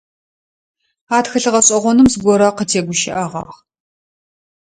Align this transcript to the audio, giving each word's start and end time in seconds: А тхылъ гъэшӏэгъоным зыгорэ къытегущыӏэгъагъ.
А 1.15 1.17
тхылъ 1.23 1.49
гъэшӏэгъоным 1.53 2.07
зыгорэ 2.11 2.47
къытегущыӏэгъагъ. 2.57 3.55